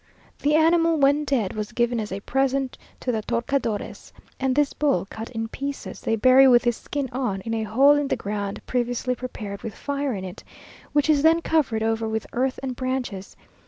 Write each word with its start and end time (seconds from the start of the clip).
The 0.39 0.55
animal, 0.55 0.97
when 0.97 1.25
dead, 1.25 1.53
was 1.53 1.73
given 1.73 1.99
as 1.99 2.11
a 2.11 2.21
present 2.21 2.75
to 3.01 3.11
the 3.11 3.21
torcadores; 3.21 4.11
and 4.39 4.55
this 4.55 4.73
bull, 4.73 5.05
cut 5.11 5.29
in 5.29 5.47
pieces, 5.47 6.01
they 6.01 6.15
bury 6.15 6.47
with 6.47 6.63
his 6.63 6.75
skin 6.75 7.07
on, 7.11 7.41
in 7.41 7.53
a 7.53 7.61
hole 7.61 7.97
in 7.99 8.07
the 8.07 8.15
ground 8.15 8.65
previously 8.65 9.13
prepared 9.13 9.61
with 9.61 9.75
fire 9.75 10.15
in 10.15 10.23
it, 10.25 10.43
which 10.91 11.07
is 11.07 11.21
then 11.21 11.39
covered 11.43 11.83
over 11.83 12.09
with 12.09 12.25
earth 12.33 12.59
and 12.63 12.75
branches. 12.75 13.35